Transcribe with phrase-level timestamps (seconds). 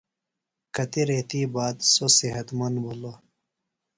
[0.75, 3.17] کتیۡ ریتی باد سوۡ صحت مند بِھلوۡ۔